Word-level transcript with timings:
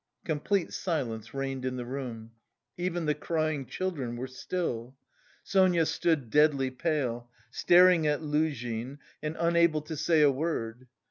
Complete 0.25 0.73
silence 0.73 1.31
reigned 1.31 1.63
in 1.63 1.75
the 1.75 1.85
room. 1.85 2.31
Even 2.75 3.05
the 3.05 3.13
crying 3.13 3.67
children 3.67 4.15
were 4.15 4.25
still. 4.25 4.95
Sonia 5.43 5.85
stood 5.85 6.31
deadly 6.31 6.71
pale, 6.71 7.29
staring 7.51 8.07
at 8.07 8.23
Luzhin 8.23 8.97
and 9.21 9.37
unable 9.39 9.83
to 9.83 9.95
say 9.95 10.23
a 10.23 10.31
word. 10.31 10.87